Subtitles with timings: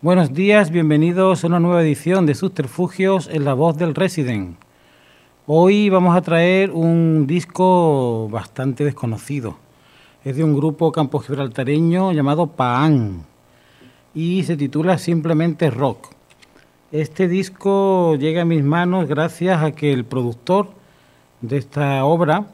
[0.00, 4.56] Buenos días, bienvenidos a una nueva edición de Subterfugios en la voz del Resident.
[5.46, 9.61] Hoy vamos a traer un disco bastante desconocido.
[10.24, 13.24] Es de un grupo campo gibraltareño llamado Paan
[14.14, 16.10] y se titula simplemente Rock.
[16.92, 20.68] Este disco llega a mis manos gracias a que el productor
[21.40, 22.46] de esta obra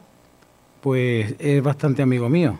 [0.80, 2.58] pues es bastante amigo mío.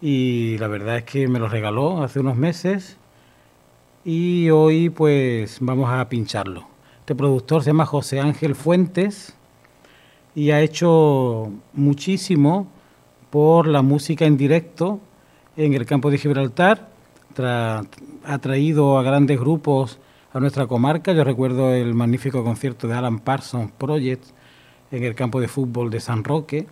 [0.00, 2.98] Y la verdad es que me lo regaló hace unos meses
[4.04, 6.68] y hoy pues vamos a pincharlo.
[7.00, 9.34] Este productor se llama José Ángel Fuentes
[10.36, 12.77] y ha hecho muchísimo
[13.30, 15.00] por la música en directo
[15.56, 16.88] en el campo de Gibraltar.
[17.36, 19.98] ha traído a grandes grupos
[20.32, 21.12] a nuestra comarca.
[21.12, 24.24] Yo recuerdo el magnífico concierto de Alan Parsons Project
[24.90, 26.66] en el campo de fútbol de San Roque,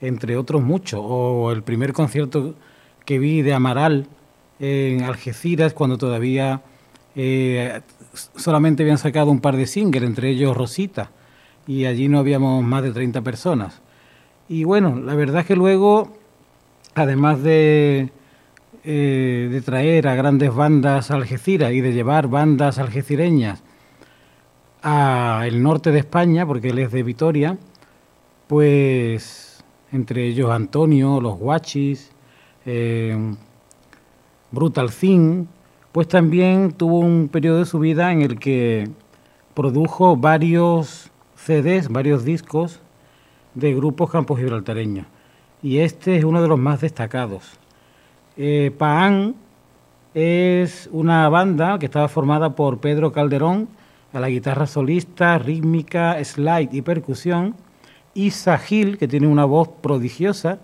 [0.00, 1.00] entre otros muchos.
[1.02, 2.54] O el primer concierto
[3.04, 4.06] que vi de Amaral
[4.58, 6.62] en Algeciras cuando todavía
[7.16, 7.80] eh,
[8.36, 11.10] solamente habían sacado un par de singles, entre ellos Rosita,
[11.66, 13.80] y allí no habíamos más de 30 personas.
[14.52, 16.08] Y bueno, la verdad es que luego,
[16.96, 18.10] además de,
[18.82, 23.62] eh, de traer a grandes bandas Algeciras y de llevar bandas algecireñas
[24.82, 27.58] al norte de España, porque él es de Vitoria,
[28.48, 29.62] pues
[29.92, 32.10] entre ellos Antonio, los Guachis,
[32.66, 33.16] eh,
[34.50, 35.44] Brutal Thing,
[35.92, 38.90] pues también tuvo un periodo de su vida en el que
[39.54, 42.80] produjo varios CDs, varios discos
[43.54, 45.06] de grupos campos gibraltareños.
[45.62, 47.58] Y este es uno de los más destacados.
[48.36, 49.34] Eh, Paan
[50.14, 53.68] es una banda que estaba formada por Pedro Calderón
[54.12, 57.54] a la guitarra solista, rítmica, slide y percusión,
[58.14, 60.58] Isa Gil, que tiene una voz prodigiosa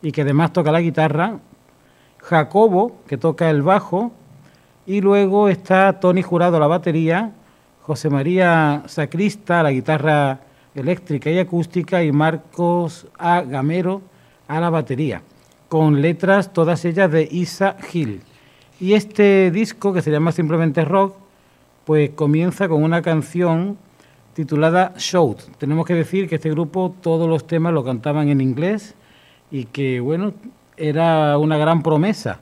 [0.00, 1.38] y que además toca la guitarra,
[2.18, 4.12] Jacobo, que toca el bajo,
[4.86, 7.32] y luego está Tony Jurado a la batería,
[7.82, 10.40] José María Sacrista a la guitarra
[10.78, 13.42] eléctrica y acústica y Marcos A.
[13.42, 14.02] Gamero
[14.46, 15.22] a la batería,
[15.68, 18.22] con letras todas ellas de Isa Gil.
[18.80, 21.16] Y este disco, que se llama simplemente Rock,
[21.84, 23.76] pues comienza con una canción
[24.34, 25.40] titulada Shout.
[25.58, 28.94] Tenemos que decir que este grupo todos los temas lo cantaban en inglés
[29.50, 30.32] y que, bueno,
[30.76, 32.40] era una gran promesa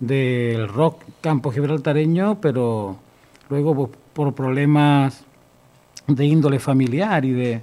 [0.00, 2.96] del rock campo gibraltareño, pero
[3.48, 5.24] luego por problemas
[6.08, 7.60] de índole familiar y de,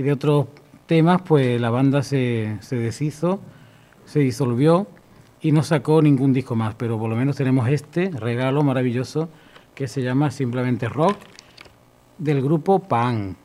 [0.00, 0.46] y de otros
[0.86, 3.38] temas, pues la banda se, deshizo,
[4.06, 4.86] se disolvió
[5.42, 9.28] y no sacó ningún disco más, pero por lo menos tenemos este regalo maravilloso
[9.74, 11.18] que se llama simplemente Rock
[12.16, 13.36] del grupo Pan.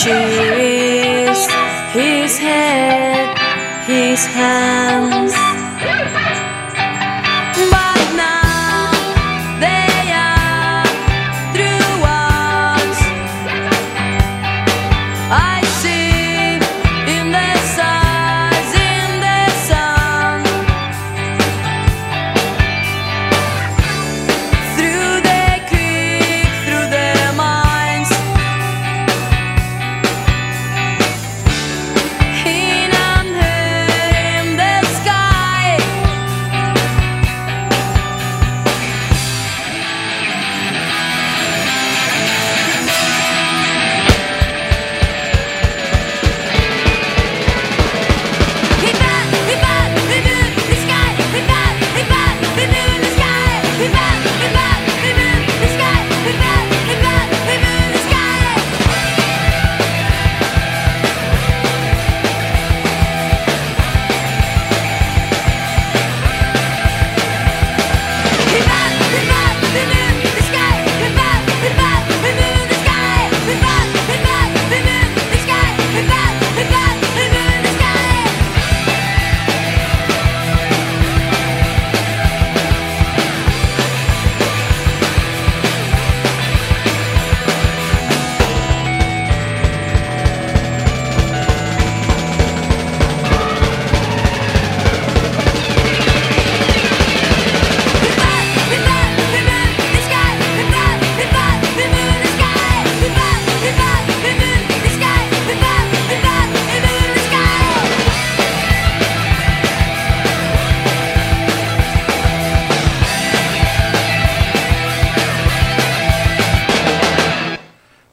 [0.00, 1.46] She is
[1.92, 3.36] his head,
[3.84, 5.57] his hands.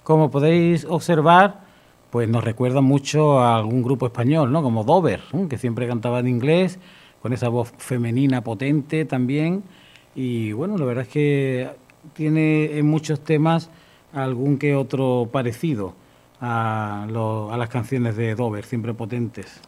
[0.05, 1.61] Como podéis observar,
[2.11, 4.61] pues nos recuerda mucho a algún grupo español, ¿no?
[4.61, 6.79] Como Dover, que siempre cantaba en inglés,
[7.23, 9.63] con esa voz femenina potente también.
[10.13, 11.69] Y bueno, la verdad es que
[12.13, 13.71] tiene en muchos temas
[14.13, 15.95] algún que otro parecido
[16.39, 19.59] a, a las canciones de Dover, siempre potentes.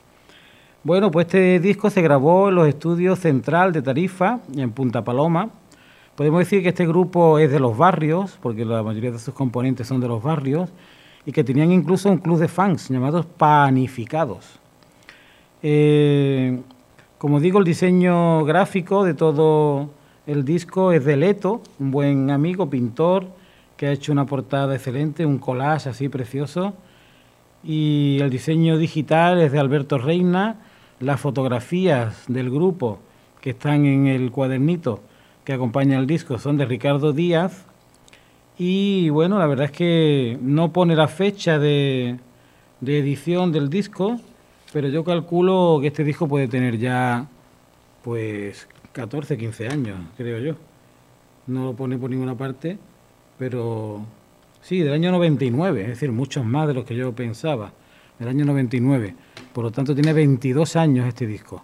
[0.83, 5.49] Bueno, pues este disco se grabó en los estudios Central de Tarifa, en Punta Paloma.
[6.17, 9.85] Podemos decir que este grupo es de los barrios, porque la mayoría de sus componentes
[9.85, 10.67] son de los barrios,
[11.27, 14.59] y que tenían incluso un club de fans llamados Panificados.
[15.61, 16.59] Eh,
[17.19, 19.91] como digo, el diseño gráfico de todo
[20.25, 23.27] el disco es de Leto, un buen amigo, pintor,
[23.75, 26.73] que ha hecho una portada excelente, un collage así precioso.
[27.63, 30.61] Y el diseño digital es de Alberto Reina.
[30.99, 32.97] Las fotografías del grupo
[33.39, 35.01] que están en el cuadernito
[35.47, 37.63] que acompaña el disco son de Ricardo Díaz.
[38.57, 42.19] Y bueno, la verdad es que no pone la fecha de,
[42.81, 44.19] de edición del disco,
[44.73, 47.29] pero yo calculo que este disco puede tener ya
[48.03, 50.55] pues 14, 15 años, creo yo.
[51.45, 52.77] No lo pone por ninguna parte,
[53.39, 54.01] pero
[54.59, 57.71] sí, del año 99, es decir, muchos más de los que yo pensaba,
[58.19, 59.15] del año 99.
[59.53, 61.63] Por lo tanto, tiene 22 años este disco.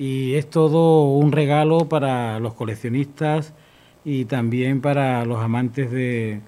[0.00, 3.52] Y es todo un regalo para los coleccionistas
[4.02, 6.40] y también para los amantes de,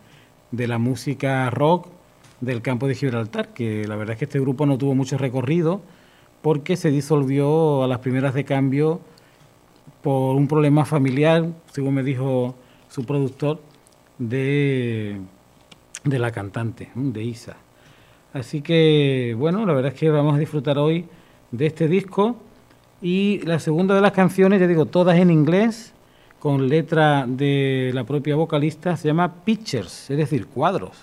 [0.52, 1.88] de la música rock
[2.40, 5.82] del campo de Gibraltar, que la verdad es que este grupo no tuvo mucho recorrido
[6.40, 9.00] porque se disolvió a las primeras de cambio
[10.00, 12.55] por un problema familiar, según me dijo
[12.88, 13.60] su productor,
[14.19, 15.20] de,
[16.05, 17.58] de la cantante, de Isa.
[18.32, 21.05] Así que, bueno, la verdad es que vamos a disfrutar hoy
[21.50, 22.37] de este disco.
[23.02, 25.93] Y la segunda de las canciones, ya digo, todas en inglés,
[26.38, 30.96] con letra de la propia vocalista, se llama Pictures, es decir, cuadros.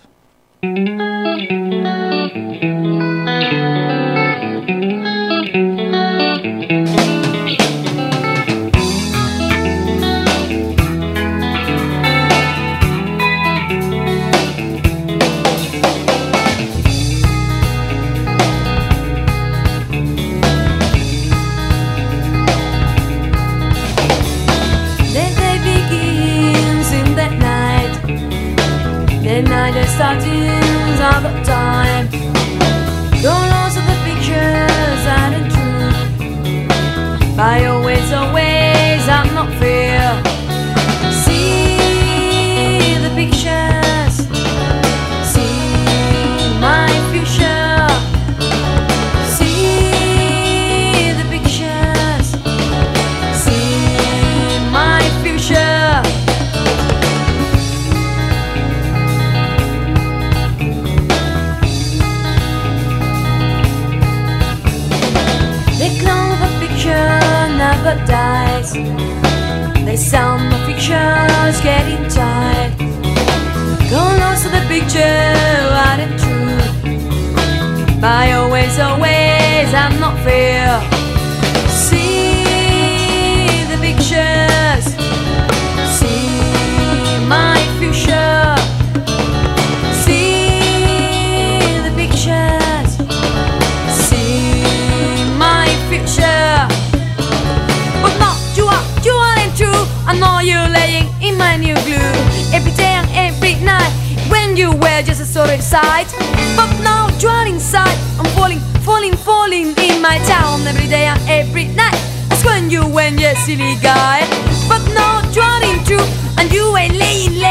[105.70, 106.10] Sight,
[106.58, 107.98] but now you're inside.
[108.18, 112.02] I'm falling, falling, falling in my town every day and every night.
[112.30, 114.26] That's when you went, you silly guy.
[114.68, 115.22] But now
[115.70, 116.08] in true,
[116.40, 117.49] and you ain't laying, laying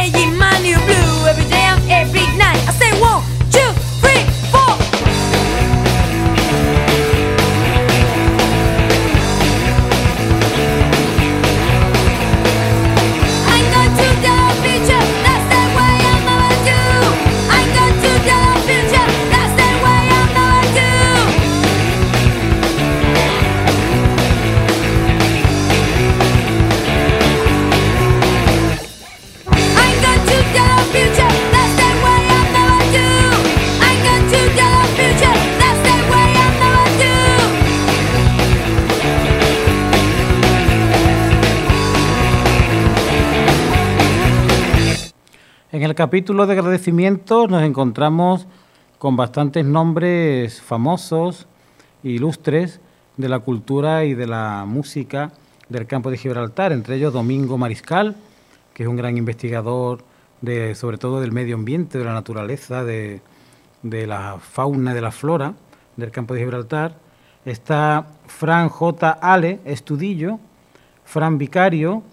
[45.98, 48.46] capítulo de agradecimientos nos encontramos
[48.98, 51.48] con bastantes nombres famosos,
[52.04, 52.80] ilustres
[53.16, 55.32] de la cultura y de la música
[55.68, 58.14] del campo de Gibraltar, entre ellos Domingo Mariscal,
[58.74, 60.04] que es un gran investigador
[60.40, 63.20] de, sobre todo del medio ambiente, de la naturaleza, de,
[63.82, 65.54] de la fauna, de la flora
[65.96, 66.94] del campo de Gibraltar.
[67.44, 69.18] Está Fran J.
[69.20, 70.38] Ale Estudillo,
[71.04, 72.04] Fran Vicario,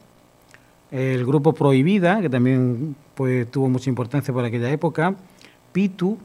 [0.90, 5.16] el grupo Prohibida, que también pues, tuvo mucha importancia por aquella época,
[5.72, 6.18] Pitu,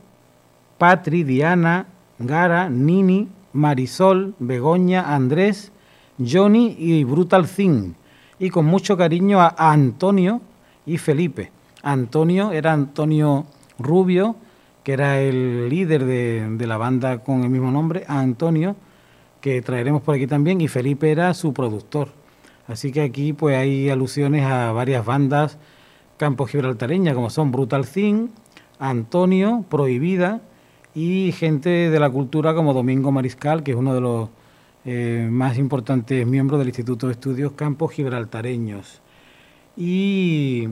[0.78, 1.86] Patri, Diana,
[2.18, 5.72] Gara, Nini, Marisol, Begoña, Andrés,
[6.18, 7.94] Johnny y Brutal Thing.
[8.38, 10.40] Y con mucho cariño a Antonio
[10.86, 11.50] y Felipe.
[11.82, 13.46] Antonio era Antonio
[13.78, 14.36] Rubio,
[14.82, 18.76] que era el líder de, la banda con el mismo nombre, Antonio,
[19.40, 22.08] que traeremos por aquí también, y Felipe era su productor.
[22.66, 25.58] Así que aquí pues hay alusiones a varias bandas
[26.20, 28.28] campo gibraltareñas, como son Brutal Thing,
[28.78, 30.42] Antonio, Prohibida,
[30.94, 34.28] y gente de la cultura como Domingo Mariscal, que es uno de los
[34.84, 39.00] eh, más importantes miembros del Instituto de Estudios Campos Gibraltareños.
[39.78, 40.68] Y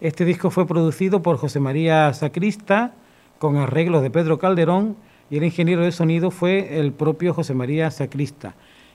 [0.00, 2.94] este disco fue producido por José María Sacrista,
[3.38, 4.96] con arreglos de Pedro Calderón,
[5.28, 8.54] y el ingeniero de sonido fue el propio José María Sacrista.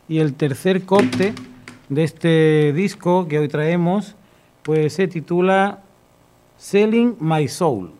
[0.09, 1.35] Y el tercer corte
[1.89, 4.15] de este disco que hoy traemos,
[4.65, 5.83] pues se titula
[6.57, 7.91] Selling My Soul.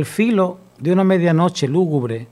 [0.00, 2.26] Al filo de una medianoche lúgubre,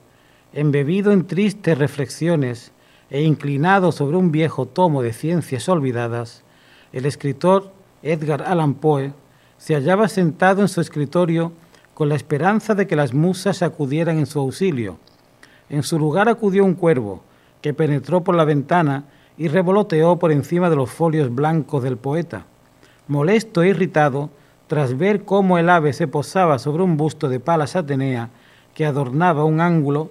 [0.55, 2.73] embebido en tristes reflexiones
[3.11, 6.45] e inclinado sobre un viejo tomo de ciencias olvidadas,
[6.95, 7.71] el escritor
[8.03, 9.13] Edgar Allan Poe
[9.59, 11.53] se hallaba sentado en su escritorio
[11.93, 14.97] con la esperanza de que las musas acudieran en su auxilio.
[15.69, 17.23] En su lugar acudió un cuervo,
[17.61, 19.05] que penetró por la ventana
[19.37, 22.47] y revoloteó por encima de los folios blancos del poeta.
[23.09, 24.31] Molesto e irritado,
[24.69, 28.29] tras ver cómo el ave se posaba sobre un busto de Palas Atenea
[28.75, 30.11] que adornaba un ángulo,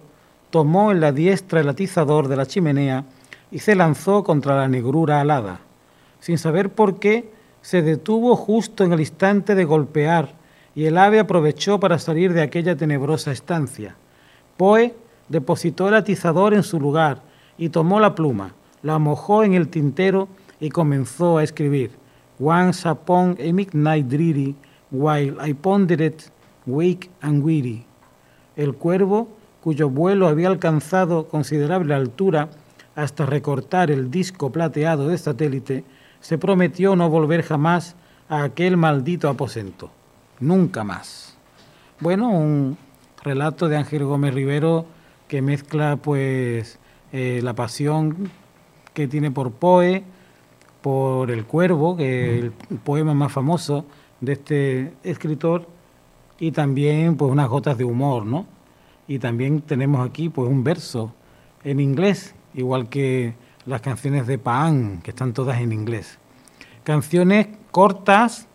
[0.49, 3.05] tomó en la diestra el atizador de la chimenea
[3.51, 5.61] y se lanzó contra la negrura alada.
[6.19, 10.33] Sin saber por qué, se detuvo justo en el instante de golpear
[10.73, 13.95] y el ave aprovechó para salir de aquella tenebrosa estancia.
[14.57, 14.95] Poe
[15.29, 17.21] depositó el atizador en su lugar
[17.57, 20.27] y tomó la pluma, la mojó en el tintero
[20.59, 21.91] y comenzó a escribir.
[22.39, 24.55] Once upon a midnight dreary,
[24.91, 26.23] while I pondered,
[26.65, 27.85] wake and weary.
[28.55, 29.27] El cuervo,
[29.61, 32.49] cuyo vuelo había alcanzado considerable altura
[32.95, 35.83] hasta recortar el disco plateado de satélite,
[36.19, 37.95] se prometió no volver jamás
[38.29, 39.91] a aquel maldito aposento.
[40.39, 41.37] Nunca más.
[41.99, 42.77] Bueno, un
[43.23, 44.85] relato de Ángel Gómez Rivero
[45.27, 46.79] que mezcla pues
[47.11, 48.29] eh, la pasión
[48.93, 50.03] que tiene por Poe,
[50.87, 53.83] por El Cuervo, que es el poema más famoso
[54.21, 55.67] de este escritor,
[56.39, 58.45] y también pues unas gotas de humor, ¿no?
[59.05, 61.13] Y también tenemos aquí pues un verso
[61.65, 63.33] en inglés, igual que
[63.65, 66.19] las canciones de Pan, que están todas en inglés.
[66.85, 68.47] Canciones cortas,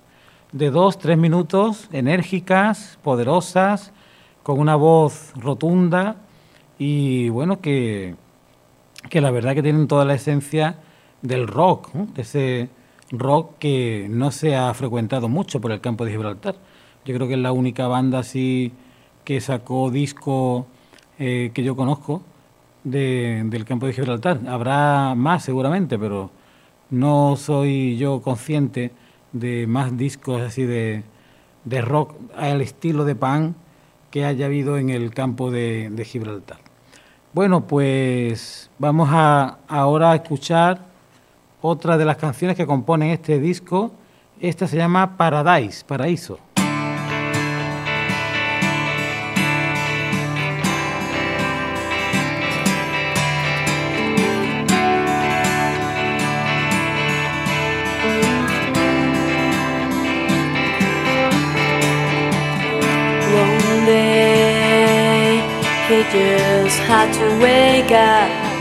[0.52, 3.92] de dos, tres minutos, enérgicas, poderosas,
[4.42, 6.16] con una voz rotunda
[6.78, 8.14] y bueno, que,
[9.10, 10.78] que la verdad que tienen toda la esencia
[11.22, 12.68] del rock, de ese
[13.12, 16.56] rock que no se ha frecuentado mucho por el campo de Gibraltar.
[17.04, 18.72] Yo creo que es la única banda así
[19.24, 20.66] que sacó disco
[21.18, 22.22] eh, que yo conozco
[22.84, 24.40] del campo de Gibraltar.
[24.48, 26.30] Habrá más seguramente, pero
[26.90, 28.92] no soy yo consciente
[29.32, 31.04] de más discos así de,
[31.64, 33.54] de rock al estilo de pan
[34.10, 36.58] que haya habido en el campo de, de Gibraltar.
[37.32, 40.91] Bueno, pues vamos a ahora a escuchar
[41.62, 43.92] otra de las canciones que componen este disco.
[44.40, 46.38] Esta se llama Paradise, Paraíso.
[65.88, 68.51] He just had to wake up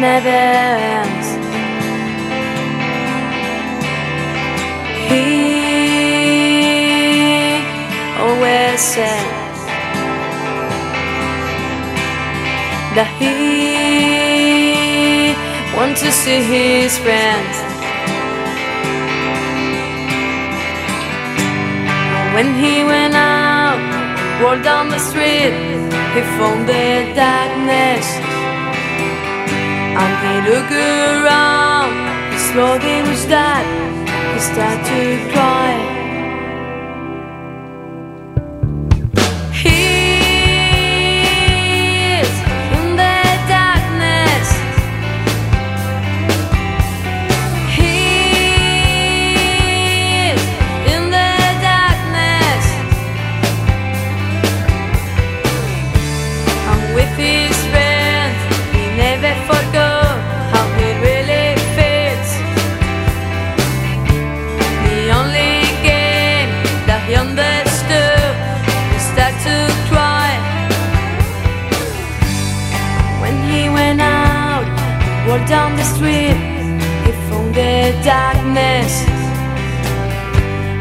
[0.00, 1.26] ends.
[5.08, 5.26] He
[8.18, 9.58] always says
[12.96, 13.32] that he
[15.76, 17.56] wants to see his friends.
[22.34, 23.80] When he went out,
[24.42, 25.82] walked down the street
[26.14, 28.21] he found the darkness
[29.94, 31.92] and they look around,
[32.32, 33.64] it's Lord, they was that
[34.32, 36.01] they start to cry.
[75.46, 76.36] Down the street,
[77.04, 78.92] he found the darkness.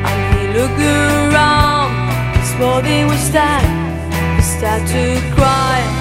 [0.08, 1.92] And he looked around,
[2.40, 3.66] his body was dead.
[4.36, 6.01] He started to cry.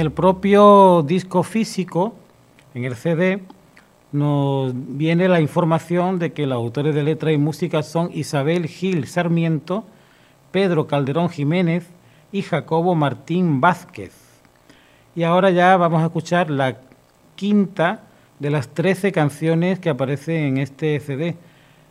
[0.00, 2.14] El propio disco físico,
[2.74, 3.42] en el CD,
[4.12, 9.06] nos viene la información de que los autores de letra y música son Isabel Gil
[9.06, 9.84] Sarmiento,
[10.50, 11.86] Pedro Calderón Jiménez
[12.32, 14.12] y Jacobo Martín Vázquez.
[15.14, 16.78] Y ahora ya vamos a escuchar la
[17.36, 18.00] quinta
[18.38, 21.36] de las 13 canciones que aparecen en este CD,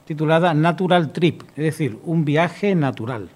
[0.06, 3.30] titulada Natural Trip, es decir, un viaje natural.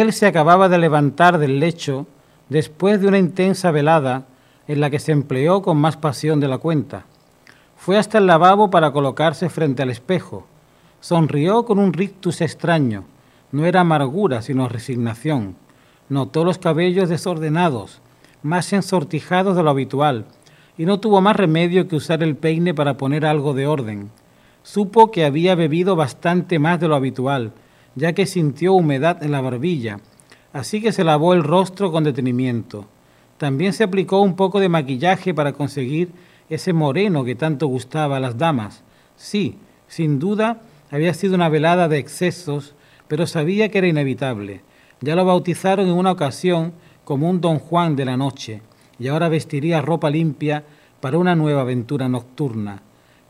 [0.00, 2.08] Él se acababa de levantar del lecho
[2.48, 4.26] después de una intensa velada
[4.66, 7.04] en la que se empleó con más pasión de la cuenta.
[7.76, 10.48] Fue hasta el lavabo para colocarse frente al espejo.
[10.98, 13.04] Sonrió con un rictus extraño.
[13.52, 15.54] No era amargura, sino resignación.
[16.08, 18.00] Notó los cabellos desordenados,
[18.42, 20.24] más ensortijados de lo habitual,
[20.76, 24.10] y no tuvo más remedio que usar el peine para poner algo de orden.
[24.64, 27.52] Supo que había bebido bastante más de lo habitual,
[27.94, 30.00] ya que sintió humedad en la barbilla,
[30.52, 32.86] así que se lavó el rostro con detenimiento.
[33.38, 36.10] También se aplicó un poco de maquillaje para conseguir
[36.48, 38.82] ese moreno que tanto gustaba a las damas.
[39.16, 39.56] Sí,
[39.88, 42.74] sin duda había sido una velada de excesos,
[43.08, 44.62] pero sabía que era inevitable.
[45.00, 46.72] Ya lo bautizaron en una ocasión
[47.04, 48.62] como un don Juan de la noche,
[48.98, 50.64] y ahora vestiría ropa limpia
[51.00, 52.82] para una nueva aventura nocturna.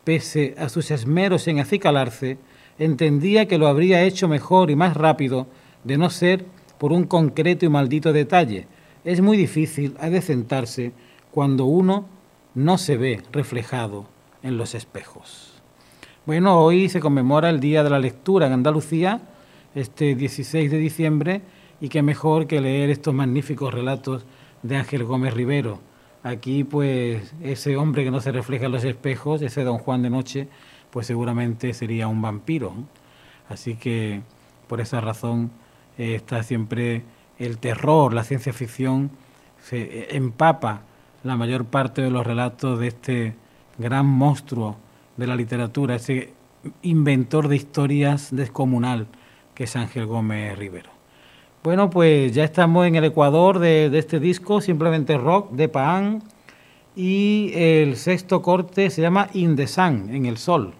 [0.05, 2.39] Pese a sus esmeros en acicalarse,
[2.79, 5.47] entendía que lo habría hecho mejor y más rápido
[5.85, 6.45] de no ser
[6.79, 8.67] por un concreto y maldito detalle.
[9.05, 10.93] Es muy difícil adecentarse
[11.31, 12.07] cuando uno
[12.55, 14.07] no se ve reflejado
[14.43, 15.63] en los espejos.
[16.27, 19.21] Bueno, hoy se conmemora el Día de la Lectura en Andalucía,
[19.75, 21.43] este 16 de diciembre,
[21.81, 24.25] y qué mejor que leer estos magníficos relatos
[24.63, 25.81] de Ángel Gómez Rivero.
[26.23, 30.09] Aquí, pues, ese hombre que no se refleja en los espejos, ese don Juan de
[30.09, 30.49] Noche,
[30.95, 32.73] pues seguramente sería un vampiro.
[33.49, 34.23] Así que
[34.69, 35.51] por esa razón
[35.99, 37.03] eh, está siempre
[37.37, 39.11] el terror, la ciencia ficción,
[39.61, 40.83] se eh, empapa
[41.25, 43.35] la mayor parte de los relatos de este
[43.77, 44.77] gran monstruo
[45.17, 46.33] de la literatura, ese
[46.83, 49.09] inventor de historias descomunal
[49.57, 50.91] que es Ángel Gómez Rivero.
[51.65, 56.23] Bueno, pues ya estamos en el Ecuador de, este disco, simplemente rock, de Paan,
[56.95, 60.75] y el sexto corte se llama In the Sun, en el sol.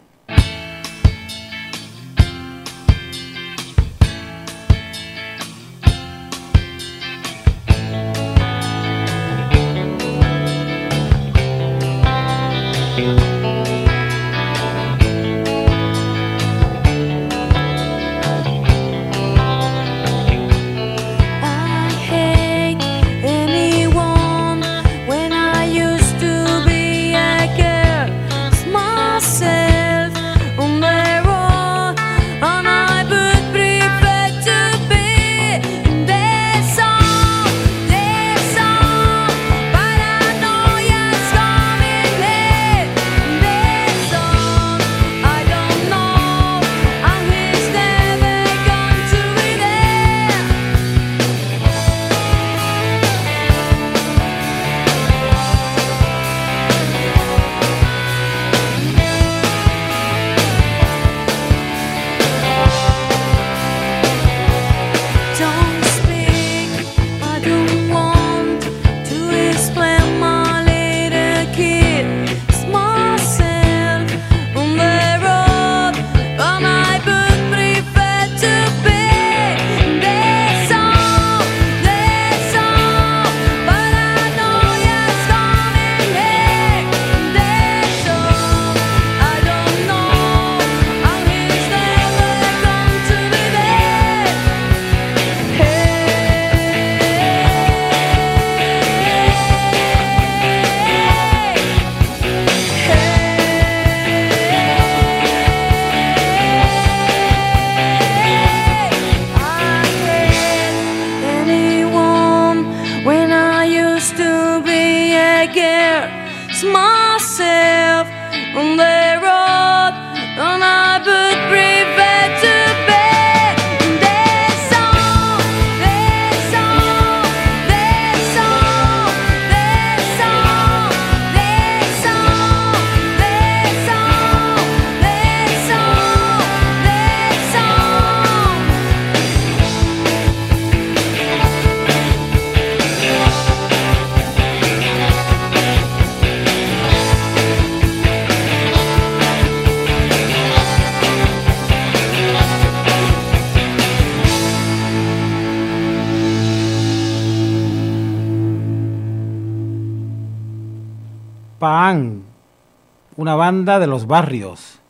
[163.17, 164.81] Una banda de los barrios.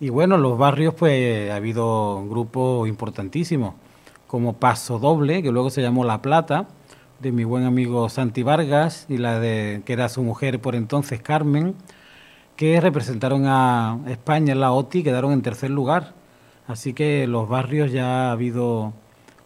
[0.00, 3.74] Y bueno, en los barrios pues ha habido grupos importantísimos,
[4.26, 6.66] como Paso Doble, que luego se llamó La Plata,
[7.20, 11.20] de mi buen amigo Santi Vargas, y la de que era su mujer por entonces,
[11.20, 11.74] Carmen,
[12.56, 16.14] que representaron a España en la OTI quedaron en tercer lugar.
[16.66, 18.92] Así que los barrios ya ha habido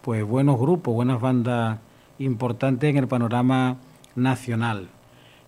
[0.01, 1.79] pues buenos grupos, buenas bandas
[2.19, 3.77] importantes en el panorama
[4.17, 4.89] nacional.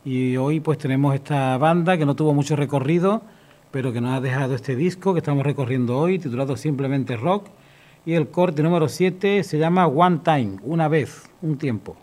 [0.05, 3.23] Y hoy pues tenemos esta banda que no tuvo mucho recorrido,
[3.71, 7.47] pero que nos ha dejado este disco que estamos recorriendo hoy, titulado simplemente Rock.
[8.05, 11.97] Y el corte número 7 se llama One Time, una vez, un tiempo.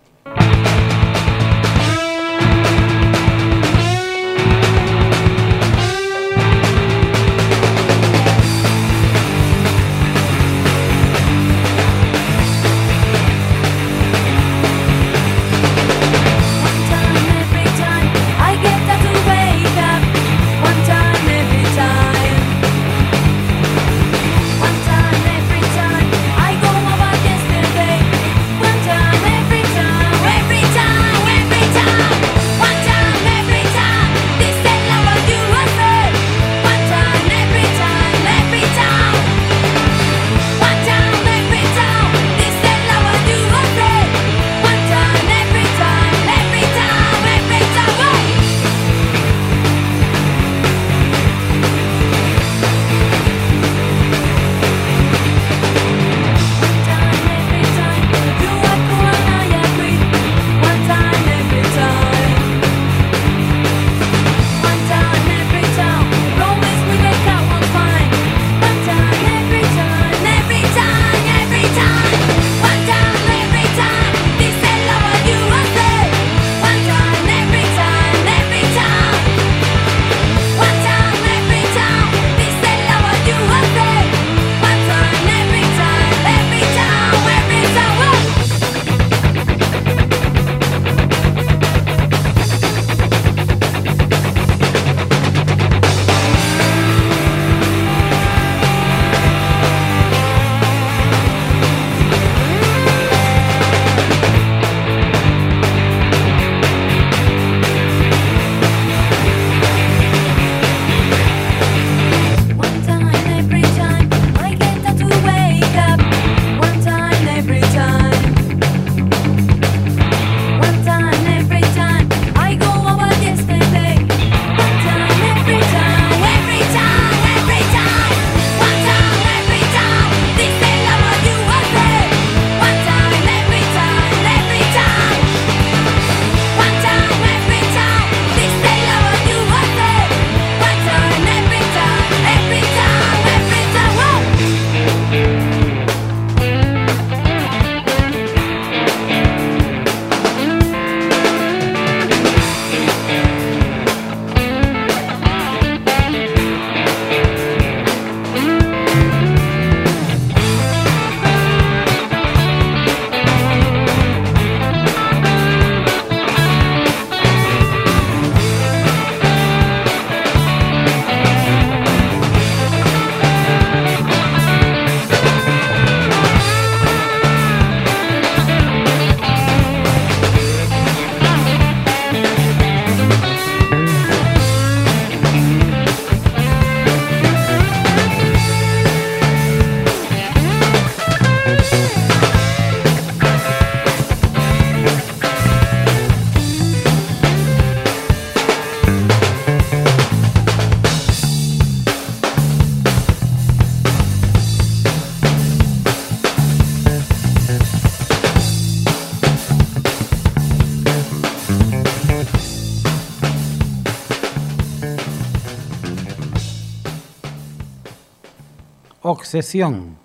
[219.31, 219.95] Obsesión.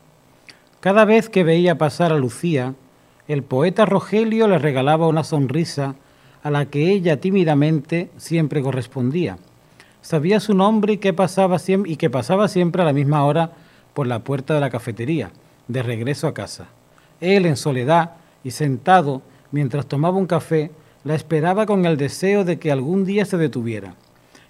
[0.78, 2.74] Cada vez que veía pasar a Lucía,
[3.26, 5.96] el poeta Rogelio le regalaba una sonrisa
[6.44, 9.38] a la que ella tímidamente siempre correspondía.
[10.00, 13.50] Sabía su nombre y que pasaba, y que pasaba siempre a la misma hora
[13.94, 15.32] por la puerta de la cafetería,
[15.66, 16.68] de regreso a casa.
[17.20, 18.12] Él, en soledad
[18.44, 20.70] y sentado mientras tomaba un café,
[21.02, 23.96] la esperaba con el deseo de que algún día se detuviera.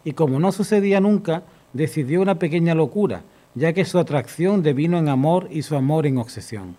[0.04, 3.22] Y como no sucedía nunca, decidió una pequeña locura,
[3.56, 6.76] ya que su atracción devino en amor y su amor en obsesión.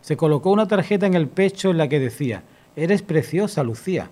[0.00, 2.42] Se colocó una tarjeta en el pecho en la que decía,
[2.74, 4.10] Eres preciosa, Lucía.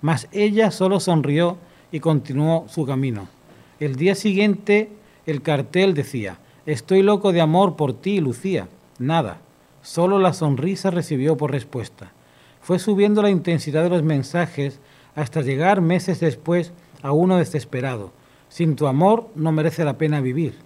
[0.00, 1.56] Mas ella solo sonrió
[1.90, 3.28] y continuó su camino.
[3.80, 4.90] El día siguiente
[5.24, 8.68] el cartel decía, Estoy loco de amor por ti, Lucía.
[8.98, 9.38] Nada,
[9.82, 12.12] solo la sonrisa recibió por respuesta.
[12.60, 14.80] Fue subiendo la intensidad de los mensajes
[15.14, 18.12] hasta llegar meses después a uno desesperado.
[18.50, 20.65] Sin tu amor no merece la pena vivir.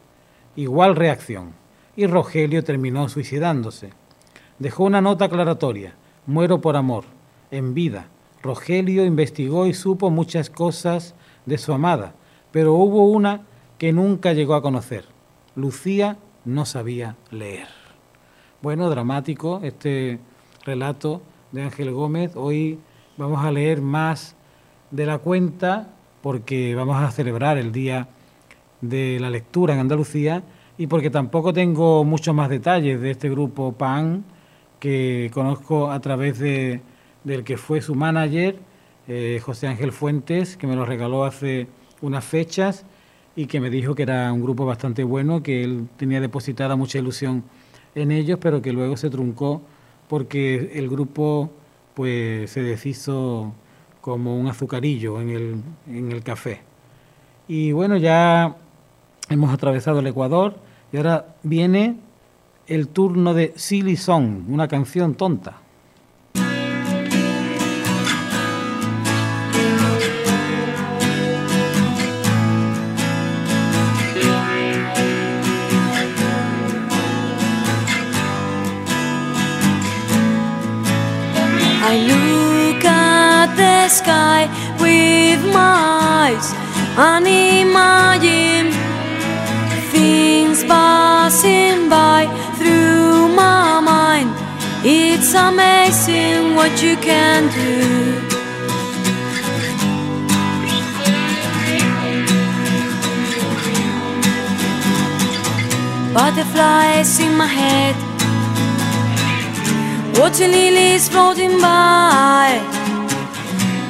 [0.57, 1.53] Igual reacción.
[1.97, 3.91] Y Rogelio terminó suicidándose.
[4.59, 5.95] Dejó una nota aclaratoria.
[6.27, 7.05] Muero por amor.
[7.51, 8.09] En vida.
[8.43, 12.15] Rogelio investigó y supo muchas cosas de su amada,
[12.53, 13.43] pero hubo una
[13.77, 15.05] que nunca llegó a conocer.
[15.55, 17.69] Lucía no sabía leer.
[18.63, 20.21] Bueno, dramático este
[20.65, 21.23] relato
[21.53, 22.33] de Ángel Gómez.
[22.35, 22.79] Hoy
[23.17, 24.37] vamos a leer más
[24.91, 25.89] de la cuenta
[26.23, 28.09] porque vamos a celebrar el Día
[28.81, 30.43] de la Lectura en Andalucía
[30.79, 34.25] y porque tampoco tengo muchos más detalles de este grupo PAN
[34.79, 36.81] que conozco a través de,
[37.23, 38.59] del que fue su manager,
[39.07, 41.67] eh, José Ángel Fuentes, que me lo regaló hace
[42.01, 42.87] unas fechas
[43.37, 46.99] y que me dijo que era un grupo bastante bueno, que él tenía depositada mucha
[46.99, 47.45] ilusión
[47.95, 49.63] en ellos, pero que luego se truncó
[50.09, 51.51] porque el grupo
[51.95, 53.53] pues se deshizo
[54.01, 56.63] como un azucarillo en el, en el café.
[57.47, 58.57] Y bueno, ya
[59.31, 60.57] hemos atravesado el Ecuador
[60.93, 61.97] y ahora viene
[62.67, 65.57] el turno de Silly Song, una canción tonta.
[81.83, 86.55] I look at the sky with my eyes
[89.93, 92.27] things passing by
[92.59, 94.31] through my mind.
[94.85, 98.31] It's amazing what you can do.
[106.13, 107.95] Butterflies in my head
[110.19, 112.61] Water lilies floating by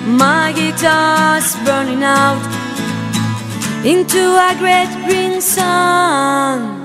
[0.07, 2.60] My guitar's burning out
[3.83, 6.81] Into a great green sun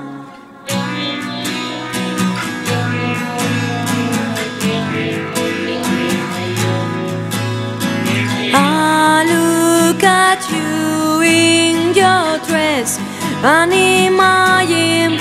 [8.57, 12.97] I look at you in your dress
[13.43, 15.17] and imagine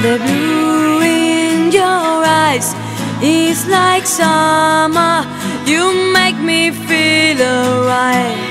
[0.00, 2.74] the blue in your eyes
[3.22, 5.26] is like summer.
[5.66, 8.49] You make me feel alright.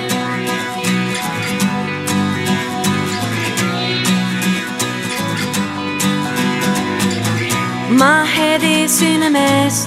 [7.99, 9.85] My head is in a mess.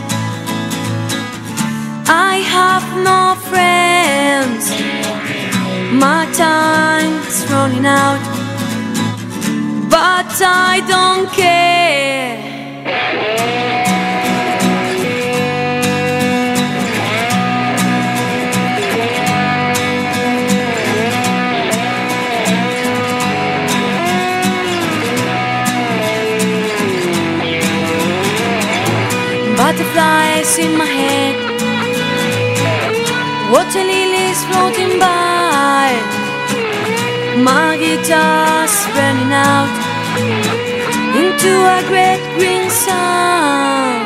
[2.06, 4.64] I have no friends.
[5.94, 8.20] My time's running out,
[9.88, 11.72] but I don't care.
[29.72, 31.34] Butterflies in my head,
[33.50, 35.96] water lilies floating by.
[37.42, 39.72] My guitar's burning out
[41.16, 44.02] into a great green sun.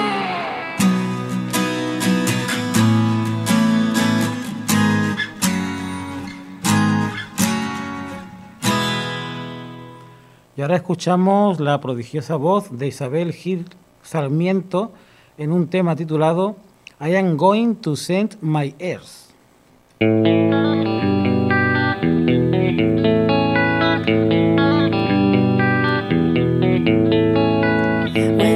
[10.57, 13.65] Y ahora escuchamos la prodigiosa voz de Isabel Gil
[14.05, 14.93] Sarmiento
[15.39, 16.57] en un tema titulado
[16.99, 19.35] I am going to send my ears.
[20.01, 20.25] When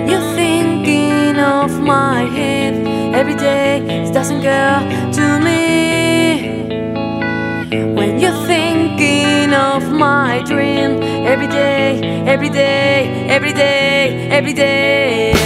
[0.09, 4.81] you're thinking of my head every day, it doesn't go
[5.13, 6.71] to me.
[7.95, 15.40] When you're thinking of my dream every day, every day, every day, every day.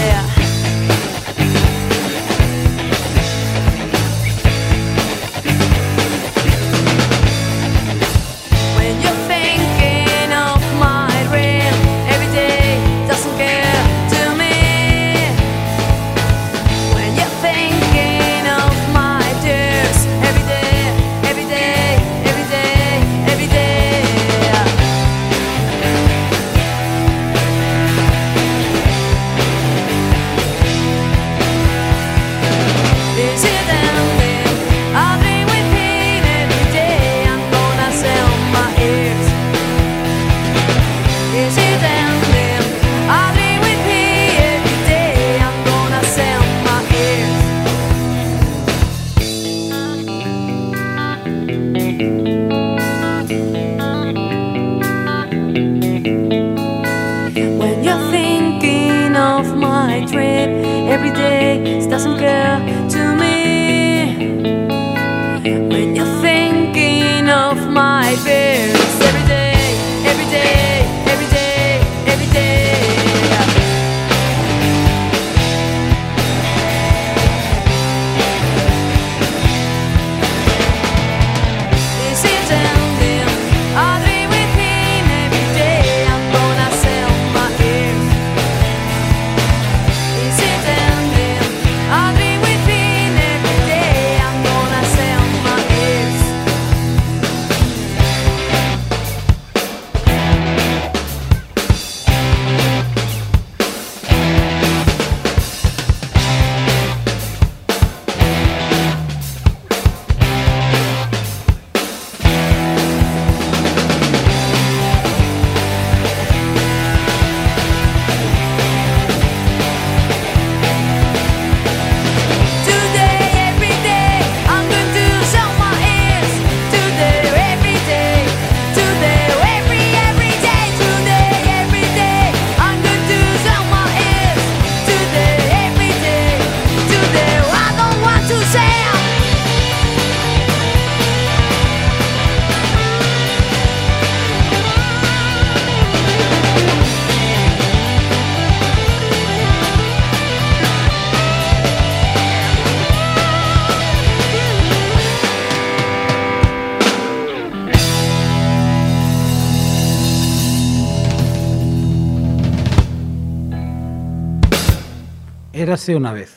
[165.93, 166.35] Una vez.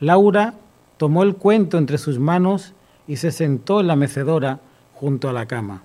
[0.00, 0.52] Laura
[0.98, 2.74] tomó el cuento entre sus manos
[3.08, 4.60] y se sentó en la mecedora
[4.92, 5.82] junto a la cama.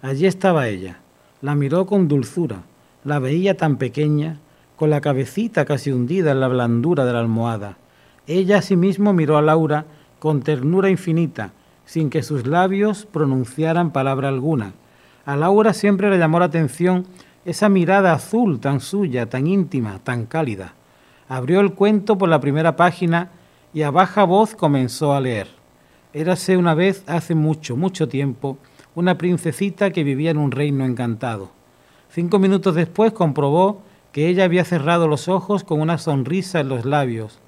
[0.00, 1.00] Allí estaba ella.
[1.42, 2.62] La miró con dulzura.
[3.04, 4.38] La veía tan pequeña,
[4.76, 7.76] con la cabecita casi hundida en la blandura de la almohada.
[8.26, 9.84] Ella asimismo miró a Laura
[10.18, 11.52] con ternura infinita,
[11.84, 14.72] sin que sus labios pronunciaran palabra alguna.
[15.26, 17.06] A Laura siempre le llamó la atención
[17.44, 20.72] esa mirada azul tan suya, tan íntima, tan cálida.
[21.28, 23.30] Abrió el cuento por la primera página
[23.72, 25.48] y a baja voz comenzó a leer.
[26.12, 28.58] Érase una vez, hace mucho, mucho tiempo,
[28.94, 31.50] una princesita que vivía en un reino encantado.
[32.10, 36.84] Cinco minutos después comprobó que ella había cerrado los ojos con una sonrisa en los
[36.84, 37.40] labios.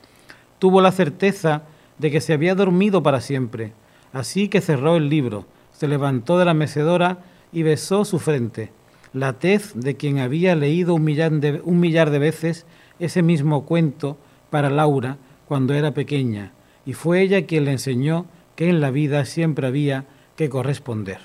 [0.59, 1.63] Tuvo la certeza
[1.99, 3.73] de que se había dormido para siempre,
[4.13, 7.19] así que cerró el libro, se levantó de la mecedora
[7.53, 8.73] y besó su frente,
[9.13, 12.67] la tez de quien había leído un millar de, un millar de veces
[12.99, 14.17] ese mismo cuento
[14.51, 15.19] para Laura
[15.49, 16.53] cuando era pequeña,
[16.85, 21.19] y fue ella quien le enseñó que en la vida siempre había que corresponder.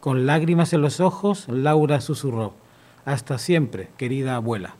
[0.00, 2.54] Con lágrimas en los ojos, Laura susurró,
[3.04, 4.74] Hasta siempre, querida abuela.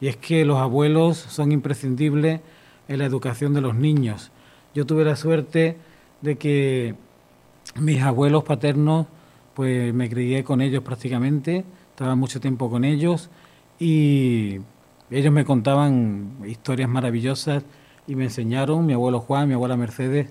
[0.00, 2.40] Y es que los abuelos son imprescindibles
[2.86, 4.30] en la educación de los niños.
[4.74, 5.76] Yo tuve la suerte
[6.20, 6.94] de que
[7.76, 9.06] mis abuelos paternos,
[9.54, 13.30] pues me crié con ellos prácticamente, estaba mucho tiempo con ellos
[13.78, 14.60] y
[15.10, 17.64] ellos me contaban historias maravillosas
[18.06, 20.30] y me enseñaron, mi abuelo Juan, mi abuela Mercedes,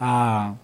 [0.00, 0.54] a,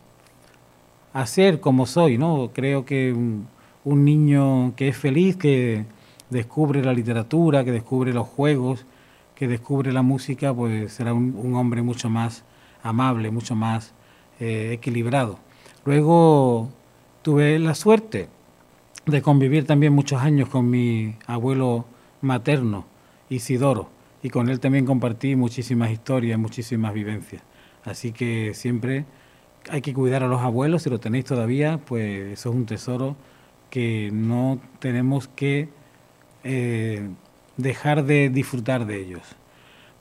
[1.13, 2.51] a ser como soy, ¿no?
[2.53, 5.85] Creo que un, niño que es feliz, que
[6.29, 8.85] descubre la literatura, que descubre los juegos,
[9.35, 12.45] que descubre la música, pues será un, hombre mucho más
[12.83, 13.95] amable, mucho más
[14.41, 15.39] eh, equilibrado.
[15.85, 16.71] Luego
[17.23, 18.29] tuve la suerte
[19.07, 21.85] de convivir también muchos años con mi abuelo
[22.23, 22.87] materno,
[23.29, 23.89] Isidoro,
[24.23, 27.43] y con él también compartí muchísimas historias, muchísimas vivencias.
[27.85, 29.05] Así que siempre
[29.71, 33.17] hay que cuidar a los abuelos, si lo tenéis todavía, pues eso es un tesoro
[33.71, 35.69] que no tenemos que
[36.45, 37.09] eh,
[37.57, 39.23] dejar de disfrutar de ellos.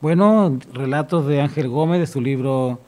[0.02, 2.82] Bueno, relatos de Ángel Gómez, de su libro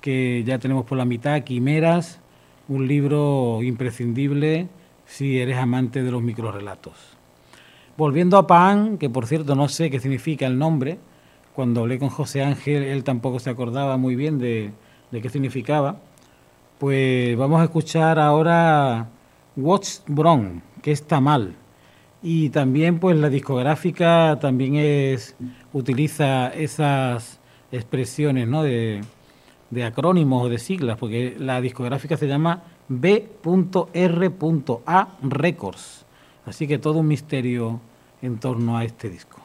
[0.00, 2.20] que ya tenemos por la mitad, Quimeras,
[2.68, 4.68] un libro imprescindible
[5.04, 7.19] si eres amante de los microrelatos.
[8.00, 10.98] Volviendo a Pan, que por cierto no sé qué significa el nombre,
[11.54, 14.72] cuando hablé con José Ángel, él tampoco se acordaba muy bien de,
[15.12, 16.00] qué significaba.
[16.78, 19.10] Pues vamos a escuchar ahora
[19.54, 21.56] What's Wrong, que está mal.
[22.22, 25.36] Y también pues la discográfica también es
[25.74, 27.38] utiliza esas
[27.70, 28.62] expresiones ¿no?
[28.62, 29.02] de,
[29.68, 33.28] de acrónimos o de siglas, porque la discográfica se llama B.R.A.
[35.20, 36.06] Records.
[36.46, 37.82] Así que todo un misterio
[38.22, 39.39] en torno a este disco.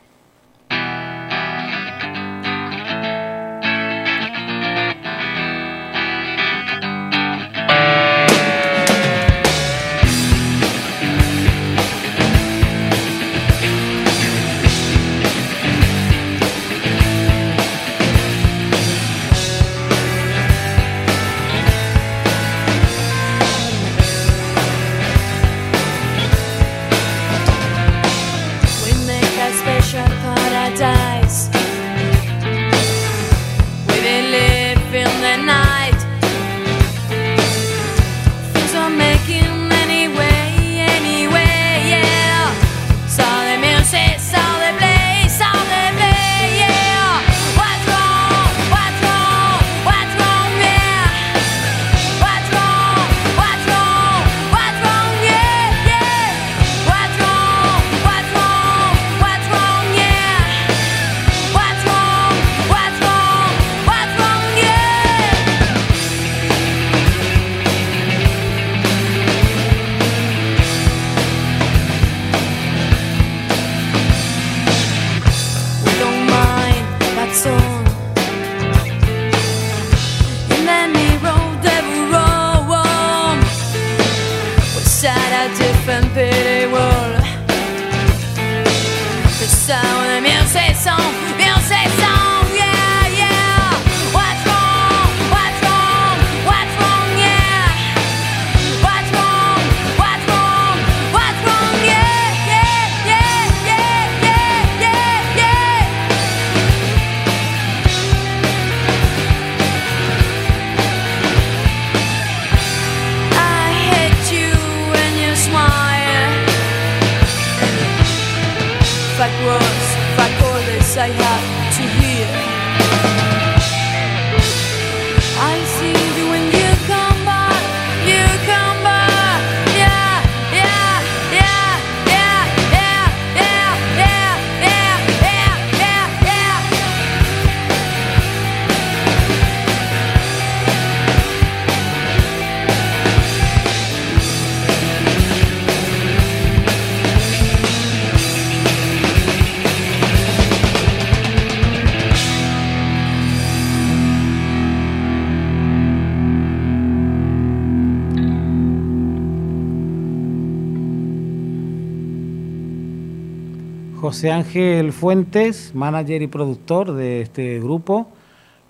[164.06, 168.08] José Ángel Fuentes, manager y productor de este grupo,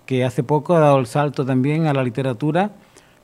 [0.06, 2.70] que hace poco ha dado el salto también a la literatura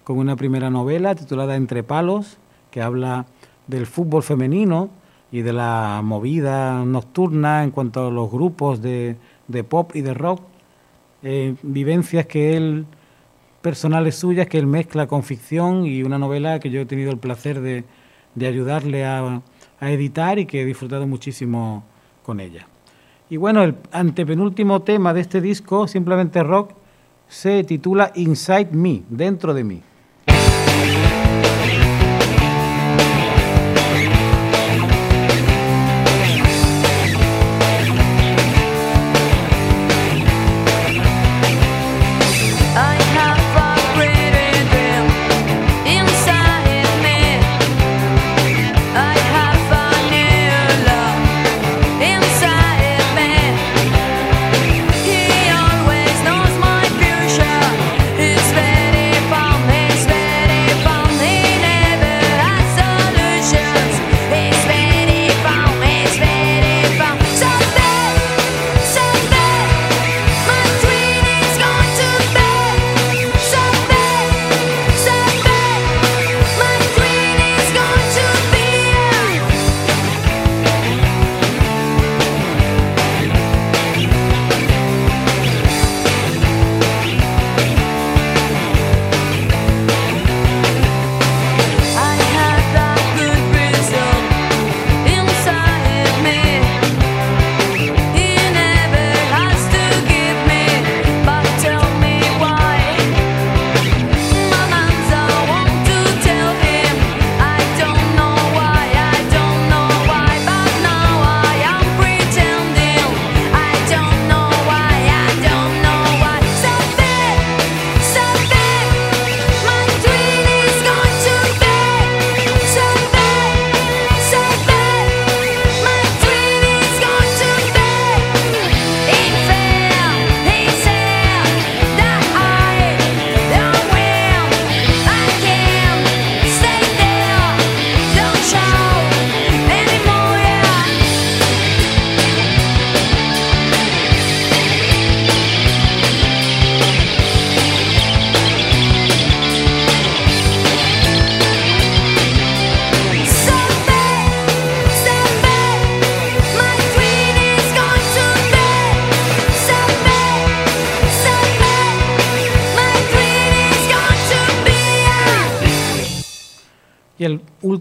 [0.04, 2.36] con una primera novela titulada Entre Palos,
[2.70, 3.24] que habla
[3.66, 4.90] del fútbol femenino
[5.30, 9.16] y de la movida nocturna en cuanto a los grupos de,
[9.66, 10.42] pop y de rock,
[11.22, 12.84] eh, vivencias que él,
[13.62, 17.16] personales suyas, que él mezcla con ficción y una novela que yo he tenido el
[17.16, 17.86] placer de,
[18.46, 19.40] ayudarle a,
[19.80, 21.84] a editar y que he disfrutado muchísimo
[22.22, 22.66] con ella.
[23.30, 26.72] Y bueno, el antepenúltimo tema de este disco, simplemente rock,
[27.28, 29.82] se titula Inside Me, dentro de mí.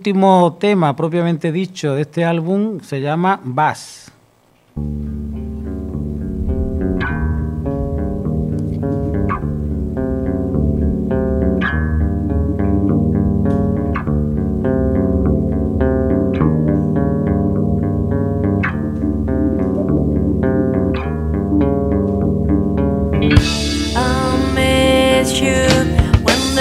[0.02, 4.12] Último tema propiamente dicho de este álbum se llama Bass.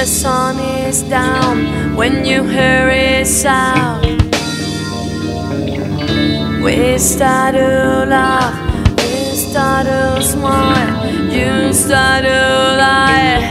[0.01, 4.22] the sun is down, when you hear it sound.
[6.62, 8.55] We start to laugh,
[8.99, 13.50] we start to smile, you start to lie.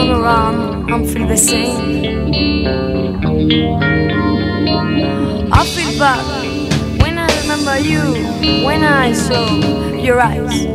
[0.00, 2.24] I'm feel the same.
[5.52, 10.66] I feel bad when I remember you, when I saw your eyes.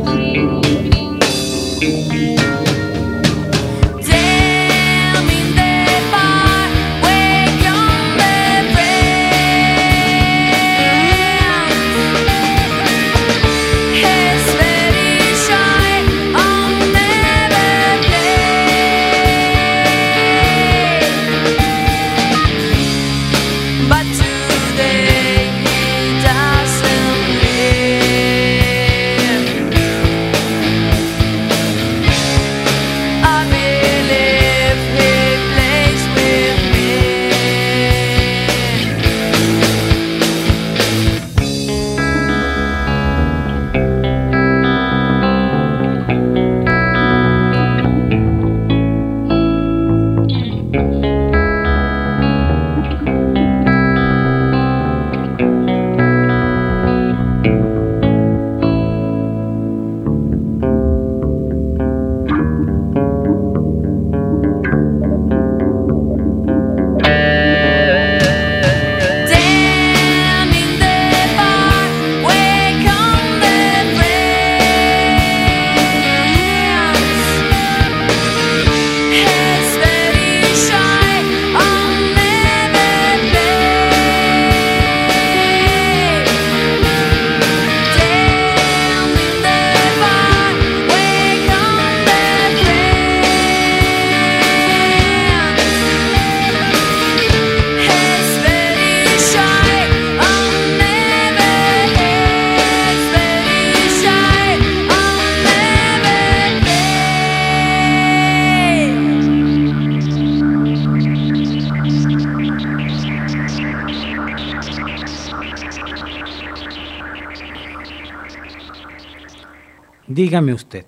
[120.36, 120.84] Dígame usted.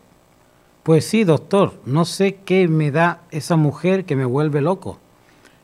[0.83, 4.99] Pues sí, doctor, no sé qué me da esa mujer que me vuelve loco.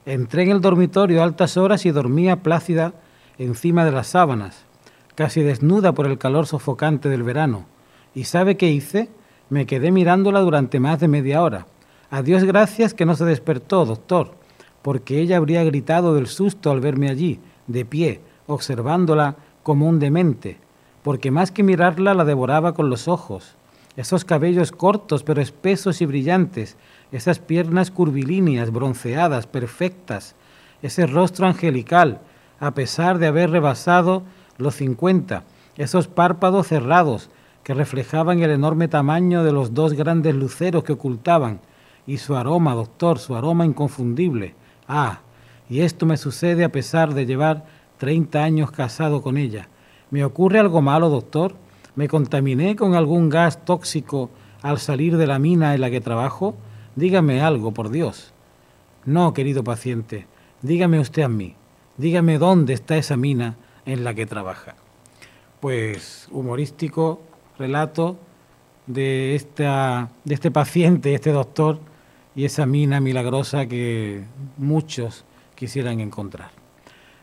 [0.07, 2.95] Entré en el dormitorio a altas horas y dormía plácida
[3.37, 4.65] encima de las sábanas,
[5.17, 7.67] casi desnuda por el calor sofocante del verano.
[8.15, 9.11] ¿Y sabe qué hice?
[9.51, 11.67] Me quedé mirándola durante más de media hora.
[12.09, 14.31] A Dios gracias que no se despertó, doctor,
[14.81, 20.57] porque ella habría gritado del susto al verme allí, de pie, observándola como un demente,
[21.03, 23.59] porque más que mirarla la devoraba con los ojos.
[23.97, 26.77] Esos cabellos cortos pero espesos y brillantes,
[27.13, 30.35] esas piernas curvilíneas, bronceadas, perfectas,
[30.83, 32.21] ese rostro angelical,
[32.59, 34.23] a pesar de haber rebasado
[34.59, 35.45] los cincuenta,
[35.77, 37.31] esos párpados cerrados
[37.63, 41.61] que reflejaban el enorme tamaño de los dos grandes luceros que ocultaban,
[42.07, 44.55] y su aroma, doctor, su aroma inconfundible.
[44.87, 45.21] Ah,
[45.71, 47.65] y esto me sucede a pesar de llevar
[47.97, 49.69] treinta años casado con ella.
[50.11, 51.55] ¿Me ocurre algo malo, doctor?
[51.97, 54.31] ¿Me contaminé con algún gas tóxico
[54.63, 56.57] al salir de la mina en la que trabajo?
[56.97, 58.33] Dígame algo, por Dios.
[59.05, 60.27] No, querido paciente,
[60.63, 61.55] dígame usted a mí.
[61.97, 64.75] Dígame dónde está esa mina en la que trabaja.
[65.61, 67.21] Pues humorístico
[67.59, 68.17] relato
[68.87, 71.79] de, esta, de este paciente, este doctor,
[72.35, 74.25] y esa mina milagrosa que
[74.57, 75.25] muchos
[75.55, 76.51] quisieran encontrar.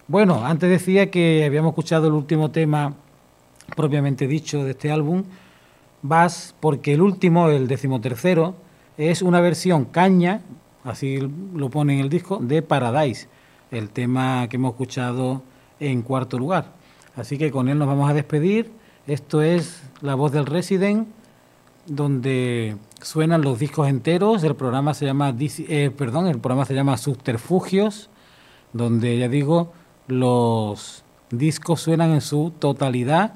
[0.08, 2.94] Bueno, antes decía que habíamos escuchado el último tema
[3.76, 5.24] propiamente dicho de este álbum,
[6.02, 8.56] Bass, porque el último, el decimotercero,
[8.98, 10.42] es una versión caña,
[10.84, 11.20] así
[11.56, 13.28] lo pone en el disco, de Paradise,
[13.72, 15.44] el tema que hemos escuchado
[15.80, 16.74] en cuarto lugar.
[17.16, 18.72] Así que con él nos vamos a despedir.
[19.08, 21.08] Esto es La Voz del Resident,
[21.88, 24.44] donde suenan los discos enteros.
[24.44, 28.10] El programa se llama, eh, perdón, el programa se llama Subterfugios,
[28.74, 29.74] donde ya digo,
[30.08, 33.34] los discos suenan en su totalidad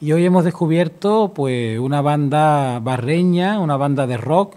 [0.00, 4.56] y hoy hemos descubierto pues una banda barreña, una banda de rock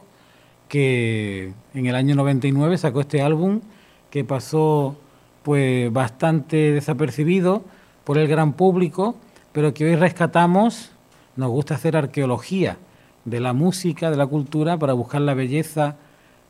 [0.67, 3.61] que en el año 99 sacó este álbum
[4.09, 4.97] que pasó
[5.43, 7.63] pues bastante desapercibido
[8.03, 9.15] por el gran público,
[9.53, 10.91] pero que hoy rescatamos,
[11.37, 12.77] nos gusta hacer arqueología
[13.23, 15.95] de la música, de la cultura, para buscar la belleza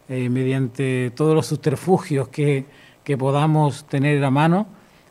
[0.07, 2.65] eh, mediante todos los subterfugios que,
[3.03, 4.67] que podamos tener a mano.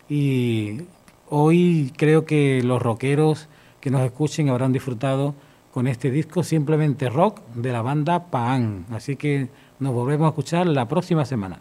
[0.08, 0.82] Y
[1.28, 3.48] hoy creo que los rockeros
[3.80, 5.34] que nos escuchen habrán disfrutado
[5.72, 8.86] con este disco simplemente rock de la banda Paan.
[8.90, 9.48] Así que
[9.78, 11.60] nos volvemos a escuchar la próxima semana.